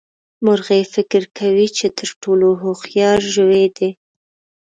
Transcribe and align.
مرغۍ 0.45 0.83
فکر 0.93 1.21
کوي 1.37 1.67
چې 1.77 1.85
تر 1.97 2.09
ټولو 2.21 2.47
هوښيار 2.61 3.19
ژوي 3.35 3.65
دي. 3.77 3.89